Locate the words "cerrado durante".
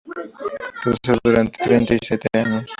1.03-1.63